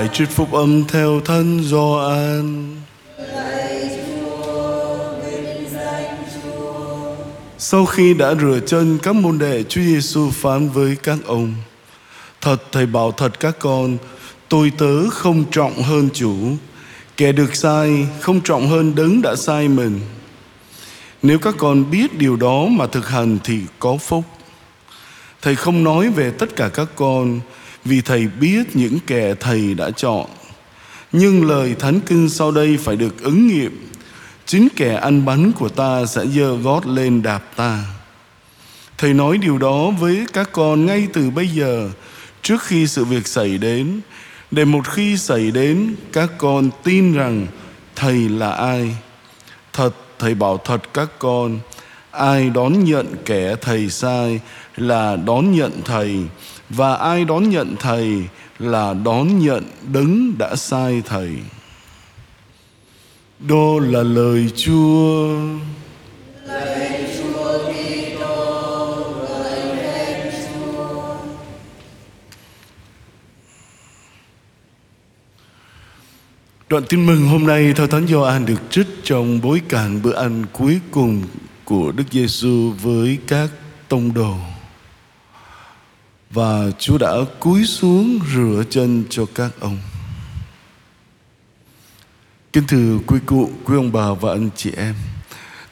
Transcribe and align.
Bài 0.00 0.08
trích 0.12 0.30
phúc 0.30 0.52
âm 0.52 0.84
theo 0.84 1.20
thân 1.24 1.60
do 1.62 2.08
an 2.08 2.76
Sau 7.58 7.86
khi 7.86 8.14
đã 8.14 8.34
rửa 8.34 8.60
chân 8.66 8.98
các 9.02 9.14
môn 9.14 9.38
đệ, 9.38 9.62
Chúa 9.62 9.80
Giêsu 9.80 10.30
phán 10.30 10.68
với 10.68 10.96
các 11.02 11.18
ông: 11.26 11.54
Thật 12.40 12.56
thầy 12.72 12.86
bảo 12.86 13.12
thật 13.12 13.40
các 13.40 13.56
con, 13.58 13.96
tôi 14.48 14.72
tớ 14.78 15.10
không 15.10 15.44
trọng 15.50 15.82
hơn 15.82 16.08
chủ, 16.14 16.36
kẻ 17.16 17.32
được 17.32 17.54
sai 17.54 18.06
không 18.20 18.40
trọng 18.40 18.68
hơn 18.68 18.94
đấng 18.94 19.22
đã 19.22 19.36
sai 19.36 19.68
mình. 19.68 20.00
Nếu 21.22 21.38
các 21.38 21.54
con 21.58 21.90
biết 21.90 22.18
điều 22.18 22.36
đó 22.36 22.66
mà 22.70 22.86
thực 22.86 23.08
hành 23.08 23.38
thì 23.44 23.60
có 23.78 23.96
phúc. 23.96 24.24
Thầy 25.42 25.54
không 25.54 25.84
nói 25.84 26.08
về 26.10 26.30
tất 26.30 26.56
cả 26.56 26.68
các 26.68 26.88
con 26.96 27.40
vì 27.84 28.00
thầy 28.00 28.26
biết 28.40 28.76
những 28.76 28.98
kẻ 29.06 29.34
thầy 29.40 29.74
đã 29.74 29.90
chọn. 29.90 30.26
Nhưng 31.12 31.48
lời 31.48 31.74
thánh 31.78 32.00
kinh 32.00 32.28
sau 32.28 32.50
đây 32.50 32.78
phải 32.80 32.96
được 32.96 33.22
ứng 33.22 33.46
nghiệm. 33.46 33.86
Chính 34.46 34.68
kẻ 34.76 34.94
ăn 34.94 35.24
bánh 35.24 35.52
của 35.52 35.68
ta 35.68 36.06
sẽ 36.06 36.26
giơ 36.26 36.56
gót 36.56 36.86
lên 36.86 37.22
đạp 37.22 37.42
ta. 37.56 37.84
Thầy 38.98 39.14
nói 39.14 39.38
điều 39.38 39.58
đó 39.58 39.90
với 39.90 40.26
các 40.32 40.48
con 40.52 40.86
ngay 40.86 41.08
từ 41.12 41.30
bây 41.30 41.48
giờ, 41.48 41.90
trước 42.42 42.62
khi 42.62 42.86
sự 42.86 43.04
việc 43.04 43.26
xảy 43.26 43.58
đến, 43.58 44.00
để 44.50 44.64
một 44.64 44.88
khi 44.88 45.16
xảy 45.16 45.50
đến, 45.50 45.94
các 46.12 46.30
con 46.38 46.70
tin 46.84 47.12
rằng 47.12 47.46
thầy 47.96 48.28
là 48.28 48.50
ai. 48.50 48.96
Thật, 49.72 49.90
thầy 50.18 50.34
bảo 50.34 50.58
thật 50.64 50.94
các 50.94 51.08
con, 51.18 51.58
ai 52.10 52.50
đón 52.50 52.84
nhận 52.84 53.06
kẻ 53.24 53.56
thầy 53.60 53.90
sai 53.90 54.40
là 54.76 55.16
đón 55.16 55.52
nhận 55.52 55.72
thầy 55.84 56.16
và 56.70 56.94
ai 56.94 57.24
đón 57.24 57.50
nhận 57.50 57.76
thầy 57.80 58.22
là 58.58 58.94
đón 58.94 59.38
nhận 59.38 59.64
đấng 59.92 60.38
đã 60.38 60.56
sai 60.56 61.02
thầy 61.06 61.30
đó 63.38 63.78
là 63.80 64.02
lời 64.02 64.50
chúa 64.56 65.28
Đoạn 76.70 76.84
tin 76.88 77.06
mừng 77.06 77.26
hôm 77.26 77.46
nay 77.46 77.72
theo 77.76 77.86
Thánh 77.86 78.06
Gioan 78.06 78.46
được 78.46 78.60
trích 78.70 78.86
trong 79.02 79.40
bối 79.40 79.62
cảnh 79.68 80.02
bữa 80.02 80.14
ăn 80.14 80.44
cuối 80.52 80.80
cùng 80.90 81.22
của 81.64 81.92
Đức 81.92 82.04
Giêsu 82.10 82.72
với 82.82 83.18
các 83.26 83.50
tông 83.88 84.14
đồ. 84.14 84.34
Và 86.30 86.70
Chúa 86.78 86.98
đã 86.98 87.12
cúi 87.40 87.64
xuống 87.64 88.18
rửa 88.34 88.62
chân 88.70 89.04
cho 89.10 89.26
các 89.34 89.50
ông. 89.60 89.78
Kính 92.52 92.64
thưa 92.68 92.98
quý 93.06 93.18
cụ, 93.26 93.50
quý 93.64 93.76
ông 93.76 93.92
bà 93.92 94.12
và 94.12 94.32
anh 94.32 94.50
chị 94.56 94.70
em. 94.76 94.94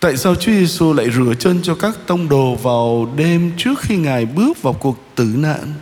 Tại 0.00 0.16
sao 0.16 0.34
Chúa 0.34 0.52
Giêsu 0.52 0.92
lại 0.92 1.10
rửa 1.10 1.34
chân 1.38 1.60
cho 1.62 1.74
các 1.74 1.98
tông 2.06 2.28
đồ 2.28 2.54
vào 2.54 3.12
đêm 3.16 3.52
trước 3.56 3.80
khi 3.80 3.96
Ngài 3.96 4.26
bước 4.26 4.62
vào 4.62 4.72
cuộc 4.72 4.98
tử 5.14 5.34
nạn? 5.36 5.74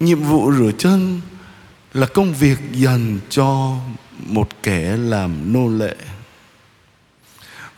nhiệm 0.00 0.22
vụ 0.22 0.52
rửa 0.52 0.72
chân 0.78 1.20
là 1.92 2.06
công 2.06 2.34
việc 2.34 2.58
dành 2.72 3.18
cho 3.28 3.76
một 4.26 4.48
kẻ 4.62 4.96
làm 4.96 5.52
nô 5.52 5.68
lệ 5.68 5.96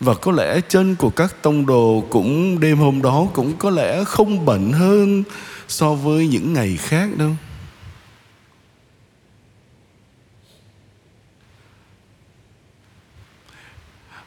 và 0.03 0.14
có 0.14 0.33
lẽ 0.33 0.61
chân 0.69 0.97
của 0.97 1.11
các 1.11 1.42
tông 1.42 1.67
đồ 1.67 2.05
cũng 2.11 2.61
đêm 2.61 2.78
hôm 2.78 3.03
đó 3.03 3.27
cũng 3.33 3.56
có 3.58 3.70
lẽ 3.70 4.05
không 4.05 4.45
bẩn 4.45 4.72
hơn 4.72 5.22
so 5.69 5.95
với 5.95 6.28
những 6.28 6.53
ngày 6.53 6.77
khác 6.77 7.11
đâu. 7.17 7.31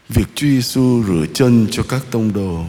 Việc 0.10 0.28
Chúa 0.36 0.48
Giêsu 0.48 1.04
rửa 1.08 1.26
chân 1.34 1.68
cho 1.72 1.84
các 1.90 2.02
tông 2.12 2.34
đồ 2.34 2.64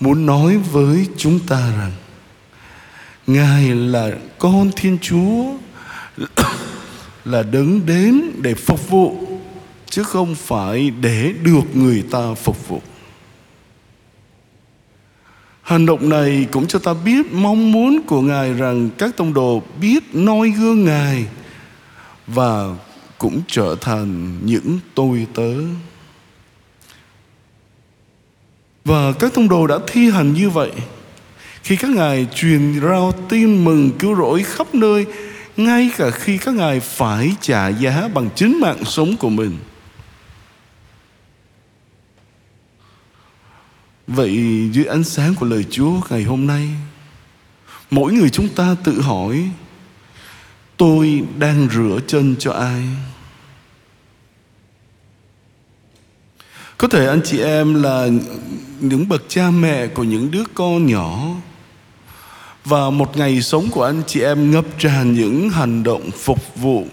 muốn 0.00 0.26
nói 0.26 0.58
với 0.58 1.06
chúng 1.16 1.38
ta 1.38 1.72
rằng, 1.78 1.92
Ngài 3.26 3.68
là 3.68 4.10
con 4.38 4.70
Thiên 4.76 4.98
Chúa, 5.02 5.44
là 7.24 7.42
đứng 7.42 7.86
đến 7.86 8.30
để 8.42 8.54
phục 8.54 8.88
vụ 8.90 9.25
chứ 9.90 10.02
không 10.02 10.34
phải 10.34 10.90
để 10.90 11.32
được 11.42 11.76
người 11.76 12.04
ta 12.10 12.34
phục 12.34 12.68
vụ. 12.68 12.80
Hành 15.62 15.86
động 15.86 16.08
này 16.08 16.46
cũng 16.52 16.66
cho 16.66 16.78
ta 16.78 16.94
biết 16.94 17.32
mong 17.32 17.72
muốn 17.72 18.02
của 18.06 18.20
Ngài 18.20 18.52
rằng 18.52 18.90
các 18.98 19.16
tông 19.16 19.34
đồ 19.34 19.62
biết 19.80 20.04
noi 20.12 20.50
gương 20.50 20.84
Ngài 20.84 21.26
và 22.26 22.74
cũng 23.18 23.40
trở 23.48 23.76
thành 23.80 24.38
những 24.44 24.78
tôi 24.94 25.26
tớ. 25.34 25.52
Và 28.84 29.12
các 29.12 29.34
tông 29.34 29.48
đồ 29.48 29.66
đã 29.66 29.78
thi 29.86 30.10
hành 30.10 30.34
như 30.34 30.50
vậy 30.50 30.70
khi 31.62 31.76
các 31.76 31.90
ngài 31.90 32.26
truyền 32.34 32.80
rao 32.82 33.12
tin 33.28 33.64
mừng 33.64 33.90
cứu 33.98 34.16
rỗi 34.16 34.42
khắp 34.42 34.74
nơi, 34.74 35.06
ngay 35.56 35.90
cả 35.96 36.10
khi 36.10 36.38
các 36.38 36.54
ngài 36.54 36.80
phải 36.80 37.32
trả 37.40 37.68
giá 37.68 38.08
bằng 38.14 38.28
chính 38.34 38.60
mạng 38.60 38.84
sống 38.84 39.16
của 39.16 39.28
mình 39.28 39.58
vậy 44.06 44.68
dưới 44.72 44.84
ánh 44.84 45.04
sáng 45.04 45.34
của 45.34 45.46
lời 45.46 45.64
chúa 45.70 45.92
ngày 46.10 46.22
hôm 46.22 46.46
nay, 46.46 46.68
mỗi 47.90 48.12
người 48.12 48.30
chúng 48.30 48.48
ta 48.48 48.76
tự 48.84 49.00
hỏi, 49.00 49.50
tôi 50.76 51.22
đang 51.38 51.68
rửa 51.74 51.98
chân 52.06 52.36
cho 52.38 52.52
ai? 52.52 52.82
Có 56.78 56.88
thể 56.88 57.06
anh 57.06 57.20
chị 57.24 57.38
em 57.38 57.82
là 57.82 58.08
những 58.80 59.08
bậc 59.08 59.22
cha 59.28 59.50
mẹ 59.50 59.86
của 59.86 60.04
những 60.04 60.30
đứa 60.30 60.44
con 60.54 60.86
nhỏ, 60.86 61.26
và 62.64 62.90
một 62.90 63.16
ngày 63.16 63.42
sống 63.42 63.68
của 63.70 63.84
anh 63.84 64.02
chị 64.06 64.20
em 64.20 64.50
ngập 64.50 64.64
tràn 64.78 65.14
những 65.14 65.50
hành 65.50 65.82
động 65.82 66.10
phục 66.10 66.56
vụ 66.56 66.86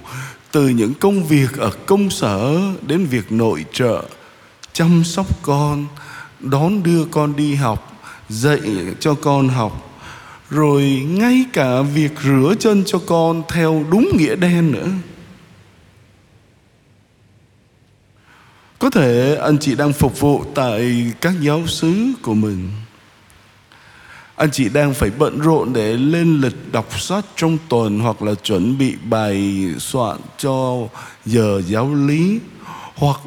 từ 0.52 0.68
những 0.69 0.94
công 0.94 1.23
việc 1.23 1.57
ở 1.57 1.72
công 1.85 2.09
sở 2.09 2.62
đến 2.88 3.06
việc 3.06 3.31
nội 3.31 3.66
trợ, 3.73 4.03
chăm 4.73 5.03
sóc 5.03 5.28
con 5.41 5.85
đón 6.43 6.83
đưa 6.83 7.05
con 7.05 7.35
đi 7.35 7.55
học, 7.55 8.01
dạy 8.29 8.61
cho 8.99 9.13
con 9.13 9.49
học, 9.49 9.99
rồi 10.49 10.83
ngay 11.09 11.45
cả 11.53 11.81
việc 11.81 12.11
rửa 12.23 12.53
chân 12.59 12.83
cho 12.85 12.99
con 13.05 13.43
theo 13.49 13.85
đúng 13.91 14.09
nghĩa 14.17 14.35
đen 14.35 14.71
nữa. 14.71 14.87
Có 18.79 18.89
thể 18.89 19.35
anh 19.35 19.57
chị 19.57 19.75
đang 19.75 19.93
phục 19.93 20.19
vụ 20.19 20.43
tại 20.55 21.13
các 21.21 21.33
giáo 21.41 21.67
xứ 21.67 22.13
của 22.21 22.33
mình. 22.33 22.69
Anh 24.35 24.51
chị 24.51 24.69
đang 24.69 24.93
phải 24.93 25.09
bận 25.17 25.39
rộn 25.39 25.73
để 25.73 25.97
lên 25.97 26.41
lịch 26.41 26.71
đọc 26.71 26.99
sách 26.99 27.25
trong 27.35 27.57
tuần 27.69 27.99
hoặc 27.99 28.21
là 28.21 28.33
chuẩn 28.35 28.77
bị 28.77 28.95
bài 29.09 29.65
soạn 29.79 30.17
cho 30.37 30.77
giờ 31.25 31.61
giáo 31.67 31.93
lý, 31.93 32.39
hoặc 32.95 33.19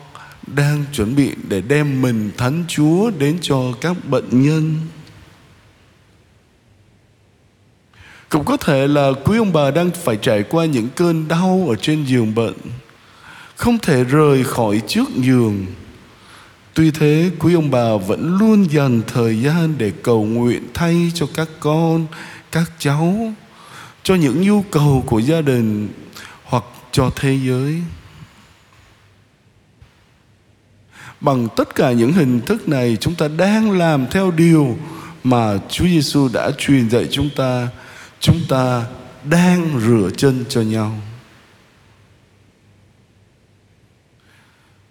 đang 0.47 0.85
chuẩn 0.93 1.17
bị 1.17 1.33
để 1.49 1.61
đem 1.61 2.03
mình 2.03 2.31
thánh 2.37 2.65
chúa 2.69 3.11
đến 3.19 3.39
cho 3.41 3.73
các 3.81 3.97
bệnh 4.09 4.43
nhân 4.43 4.75
cũng 8.29 8.45
có 8.45 8.57
thể 8.57 8.87
là 8.89 9.11
quý 9.25 9.39
ông 9.39 9.53
bà 9.53 9.71
đang 9.71 9.91
phải 9.91 10.17
trải 10.23 10.43
qua 10.43 10.65
những 10.65 10.89
cơn 10.97 11.29
đau 11.29 11.67
ở 11.69 11.77
trên 11.77 12.05
giường 12.05 12.35
bệnh 12.35 12.57
không 13.57 13.79
thể 13.79 14.05
rời 14.05 14.45
khỏi 14.45 14.83
trước 14.87 15.09
giường 15.17 15.67
Tuy 16.77 16.91
thế 16.91 17.31
quý 17.39 17.55
ông 17.55 17.71
bà 17.71 17.97
vẫn 17.97 18.39
luôn 18.39 18.65
dành 18.71 19.03
thời 19.07 19.43
gian 19.43 19.75
để 19.79 19.93
cầu 20.03 20.25
nguyện 20.25 20.63
thay 20.75 21.13
cho 21.15 21.27
các 21.35 21.49
con, 21.61 22.07
các 22.53 22.71
cháu, 22.79 23.33
cho 24.03 24.15
những 24.15 24.43
nhu 24.43 24.63
cầu 24.63 25.05
của 25.07 25.19
gia 25.19 25.41
đình 25.41 25.89
hoặc 26.45 26.65
cho 26.93 27.11
thế 27.17 27.39
giới. 27.45 27.83
Bằng 31.27 31.49
tất 31.57 31.75
cả 31.75 31.93
những 31.93 32.13
hình 32.13 32.41
thức 32.41 32.69
này 32.69 32.97
chúng 33.01 33.15
ta 33.15 33.29
đang 33.29 33.71
làm 33.71 34.07
theo 34.11 34.31
điều 34.31 34.77
mà 35.25 35.59
Chúa 35.69 35.85
Giêsu 35.85 36.29
đã 36.33 36.51
truyền 36.59 36.91
dạy 36.91 37.09
chúng 37.11 37.31
ta. 37.37 37.69
Chúng 38.21 38.41
ta 38.49 38.85
đang 39.31 39.81
rửa 39.87 40.11
chân 40.17 40.45
cho 40.49 40.61
nhau. 40.61 40.93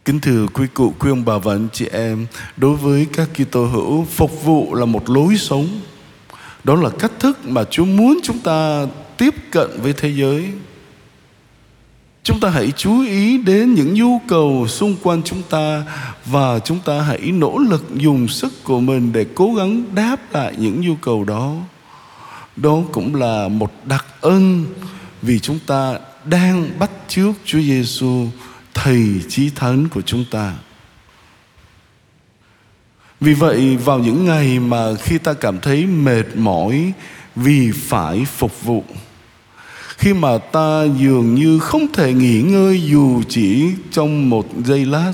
Kính 0.05 0.19
thưa 0.19 0.47
quý 0.53 0.67
cụ, 0.73 0.93
quý 0.99 1.09
ông 1.09 1.25
bà 1.25 1.37
và 1.37 1.53
anh 1.53 1.67
chị 1.73 1.87
em, 1.91 2.27
đối 2.57 2.75
với 2.75 3.07
các 3.13 3.29
Kitô 3.33 3.65
hữu, 3.65 4.05
phục 4.05 4.43
vụ 4.43 4.73
là 4.73 4.85
một 4.85 5.09
lối 5.09 5.37
sống. 5.37 5.67
Đó 6.63 6.75
là 6.75 6.89
cách 6.99 7.11
thức 7.19 7.45
mà 7.45 7.63
Chúa 7.63 7.85
muốn 7.85 8.19
chúng 8.23 8.39
ta 8.39 8.85
tiếp 9.17 9.33
cận 9.51 9.69
với 9.81 9.93
thế 9.93 10.09
giới. 10.09 10.51
Chúng 12.25 12.39
ta 12.39 12.49
hãy 12.49 12.71
chú 12.77 13.01
ý 13.01 13.37
đến 13.37 13.73
những 13.73 13.93
nhu 13.93 14.19
cầu 14.27 14.67
xung 14.67 14.95
quanh 15.03 15.21
chúng 15.23 15.41
ta 15.49 15.83
và 16.25 16.59
chúng 16.59 16.79
ta 16.79 17.01
hãy 17.01 17.19
nỗ 17.19 17.57
lực 17.57 17.85
dùng 17.95 18.27
sức 18.27 18.63
của 18.63 18.79
mình 18.79 19.13
để 19.13 19.25
cố 19.35 19.53
gắng 19.53 19.95
đáp 19.95 20.17
lại 20.33 20.53
những 20.57 20.81
nhu 20.81 20.95
cầu 20.95 21.23
đó. 21.23 21.55
đó 22.55 22.77
cũng 22.91 23.15
là 23.15 23.47
một 23.47 23.71
đặc 23.85 24.05
ân 24.21 24.65
vì 25.21 25.39
chúng 25.39 25.59
ta 25.67 25.99
đang 26.25 26.79
bắt 26.79 26.91
chước 27.07 27.35
Chúa 27.45 27.59
Giêsu 27.59 28.27
thầy 28.73 29.21
chí 29.29 29.49
thánh 29.49 29.87
của 29.87 30.01
chúng 30.01 30.25
ta. 30.31 30.53
Vì 33.19 33.33
vậy, 33.33 33.77
vào 33.77 33.99
những 33.99 34.25
ngày 34.25 34.59
mà 34.59 34.95
khi 34.95 35.17
ta 35.17 35.33
cảm 35.33 35.59
thấy 35.59 35.85
mệt 35.85 36.25
mỏi 36.35 36.93
vì 37.35 37.71
phải 37.71 38.25
phục 38.25 38.63
vụ 38.63 38.83
khi 39.97 40.13
mà 40.13 40.37
ta 40.37 40.83
dường 40.99 41.35
như 41.35 41.59
không 41.59 41.93
thể 41.93 42.13
nghỉ 42.13 42.41
ngơi 42.41 42.81
dù 42.81 43.23
chỉ 43.29 43.71
trong 43.91 44.29
một 44.29 44.47
giây 44.65 44.85
lát, 44.85 45.13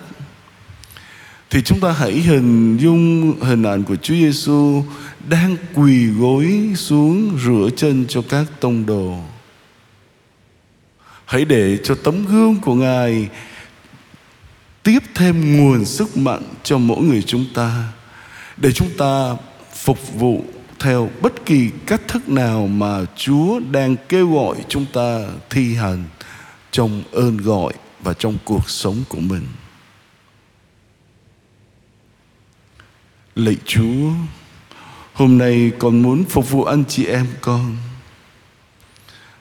thì 1.49 1.61
chúng 1.61 1.79
ta 1.79 1.91
hãy 1.91 2.11
hình 2.11 2.77
dung 2.77 3.35
hình 3.41 3.63
ảnh 3.63 3.83
của 3.83 3.95
Chúa 3.95 4.13
Giêsu 4.13 4.83
đang 5.29 5.55
quỳ 5.73 6.07
gối 6.07 6.73
xuống 6.75 7.37
rửa 7.45 7.69
chân 7.77 8.05
cho 8.09 8.21
các 8.29 8.45
tông 8.59 8.85
đồ. 8.85 9.15
Hãy 11.25 11.45
để 11.45 11.77
cho 11.83 11.95
tấm 11.95 12.25
gương 12.25 12.55
của 12.55 12.75
Ngài 12.75 13.29
tiếp 14.83 14.99
thêm 15.15 15.57
nguồn 15.57 15.85
sức 15.85 16.17
mạnh 16.17 16.43
cho 16.63 16.77
mỗi 16.77 17.03
người 17.03 17.21
chúng 17.21 17.45
ta, 17.53 17.83
để 18.57 18.71
chúng 18.71 18.89
ta 18.97 19.35
phục 19.75 20.13
vụ 20.19 20.45
theo 20.81 21.09
bất 21.21 21.45
kỳ 21.45 21.69
cách 21.85 22.01
thức 22.07 22.29
nào 22.29 22.67
mà 22.67 23.05
Chúa 23.15 23.59
đang 23.71 23.95
kêu 24.09 24.33
gọi 24.33 24.55
chúng 24.69 24.85
ta 24.93 25.19
thi 25.49 25.75
hành 25.75 26.03
trong 26.71 27.03
ơn 27.11 27.37
gọi 27.37 27.73
và 28.03 28.13
trong 28.13 28.37
cuộc 28.45 28.69
sống 28.69 29.03
của 29.09 29.19
mình. 29.19 29.47
Lạy 33.35 33.55
Chúa, 33.65 34.11
hôm 35.13 35.37
nay 35.37 35.71
con 35.79 36.01
muốn 36.01 36.23
phục 36.23 36.49
vụ 36.49 36.63
anh 36.63 36.83
chị 36.85 37.05
em 37.05 37.27
con. 37.41 37.77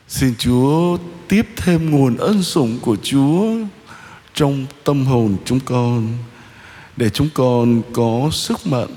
Xin 0.09 0.35
Chúa 0.39 0.99
tiếp 1.29 1.47
thêm 1.57 1.91
nguồn 1.91 2.17
ân 2.17 2.43
sủng 2.43 2.79
của 2.83 2.97
Chúa 3.03 3.47
trong 4.35 4.67
tâm 4.85 5.07
hồn 5.07 5.37
chúng 5.45 5.61
con 5.61 6.09
để 6.97 7.11
chúng 7.11 7.29
con 7.35 7.83
có 7.93 8.29
sức 8.33 8.67
mạnh 8.67 8.95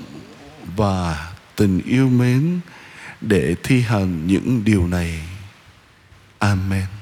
và 0.76 1.33
tình 1.56 1.82
yêu 1.82 2.08
mến 2.08 2.60
để 3.20 3.54
thi 3.62 3.80
hành 3.80 4.26
những 4.26 4.64
điều 4.64 4.86
này. 4.86 5.20
Amen. 6.38 6.93